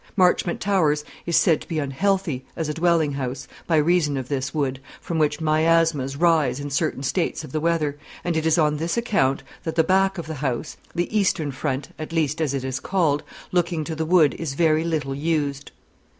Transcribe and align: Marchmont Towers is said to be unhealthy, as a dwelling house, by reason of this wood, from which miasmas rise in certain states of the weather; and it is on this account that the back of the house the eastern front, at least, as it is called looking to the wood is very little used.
Marchmont 0.17 0.59
Towers 0.59 1.05
is 1.27 1.37
said 1.37 1.61
to 1.61 1.67
be 1.67 1.77
unhealthy, 1.77 2.43
as 2.55 2.67
a 2.67 2.73
dwelling 2.73 3.11
house, 3.11 3.47
by 3.67 3.75
reason 3.75 4.17
of 4.17 4.29
this 4.29 4.51
wood, 4.51 4.79
from 4.99 5.19
which 5.19 5.39
miasmas 5.39 6.15
rise 6.17 6.59
in 6.59 6.71
certain 6.71 7.03
states 7.03 7.43
of 7.43 7.51
the 7.51 7.59
weather; 7.59 7.99
and 8.23 8.35
it 8.35 8.47
is 8.47 8.57
on 8.57 8.77
this 8.77 8.97
account 8.97 9.43
that 9.61 9.75
the 9.75 9.83
back 9.83 10.17
of 10.17 10.25
the 10.25 10.33
house 10.41 10.75
the 10.95 11.15
eastern 11.15 11.51
front, 11.51 11.89
at 11.99 12.11
least, 12.11 12.41
as 12.41 12.55
it 12.55 12.63
is 12.63 12.79
called 12.79 13.21
looking 13.51 13.83
to 13.83 13.93
the 13.93 14.03
wood 14.03 14.33
is 14.39 14.55
very 14.55 14.83
little 14.83 15.13
used. 15.13 15.69